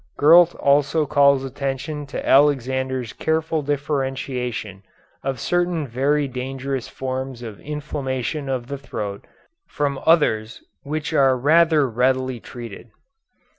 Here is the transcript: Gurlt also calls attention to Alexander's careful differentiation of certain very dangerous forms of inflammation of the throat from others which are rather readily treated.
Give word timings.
Gurlt 0.17 0.55
also 0.55 1.05
calls 1.05 1.43
attention 1.43 2.07
to 2.07 2.27
Alexander's 2.27 3.13
careful 3.13 3.61
differentiation 3.61 4.81
of 5.23 5.39
certain 5.39 5.87
very 5.87 6.27
dangerous 6.27 6.87
forms 6.87 7.43
of 7.43 7.59
inflammation 7.59 8.49
of 8.49 8.65
the 8.65 8.79
throat 8.79 9.27
from 9.67 9.99
others 10.03 10.63
which 10.81 11.13
are 11.13 11.37
rather 11.37 11.87
readily 11.87 12.39
treated. 12.39 12.89